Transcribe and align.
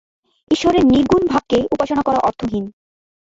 ঈশ্বরের 0.51 0.83
নির্গুণ 0.85 1.23
ভাবকে 1.27 1.57
উপাসনা 1.71 2.01
করা 2.01 2.19
অর্থহীন। 2.19 2.65